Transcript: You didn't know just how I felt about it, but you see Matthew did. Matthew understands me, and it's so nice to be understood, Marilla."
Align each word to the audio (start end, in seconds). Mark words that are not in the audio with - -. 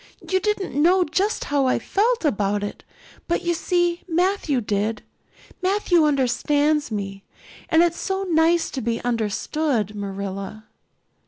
You 0.27 0.39
didn't 0.39 0.73
know 0.73 1.03
just 1.03 1.43
how 1.43 1.67
I 1.67 1.77
felt 1.77 2.25
about 2.25 2.63
it, 2.63 2.83
but 3.27 3.43
you 3.43 3.53
see 3.53 4.01
Matthew 4.07 4.59
did. 4.59 5.03
Matthew 5.61 6.05
understands 6.05 6.89
me, 6.89 7.23
and 7.69 7.83
it's 7.83 7.99
so 7.99 8.23
nice 8.23 8.71
to 8.71 8.81
be 8.81 8.99
understood, 9.03 9.93
Marilla." 9.93 10.65